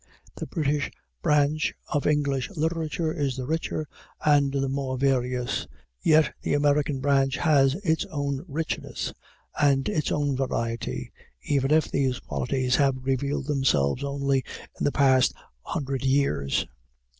The 0.35 0.47
British 0.47 0.89
branch 1.21 1.75
of 1.93 2.07
English 2.07 2.49
literature 2.55 3.13
is 3.13 3.35
the 3.37 3.45
richer 3.45 3.87
and 4.25 4.51
the 4.51 4.67
more 4.67 4.97
various; 4.97 5.67
yet 6.01 6.33
the 6.41 6.55
American 6.55 7.01
branch 7.01 7.37
has 7.37 7.75
its 7.83 8.03
own 8.05 8.43
richness 8.47 9.13
and 9.61 9.87
its 9.87 10.11
own 10.11 10.35
variety, 10.35 11.11
even 11.43 11.69
if 11.69 11.91
these 11.91 12.17
qualities 12.19 12.77
have 12.77 12.97
revealed 13.05 13.45
themselves 13.45 14.03
only 14.03 14.43
in 14.79 14.85
the 14.85 14.91
past 14.91 15.35
hundred 15.61 16.03
years. 16.03 16.65